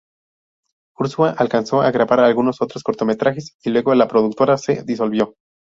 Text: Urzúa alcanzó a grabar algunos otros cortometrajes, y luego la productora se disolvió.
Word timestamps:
Urzúa 0.97 1.29
alcanzó 1.35 1.83
a 1.83 1.91
grabar 1.91 2.21
algunos 2.21 2.59
otros 2.63 2.81
cortometrajes, 2.81 3.55
y 3.61 3.69
luego 3.69 3.93
la 3.93 4.07
productora 4.07 4.57
se 4.57 4.81
disolvió. 4.81 5.35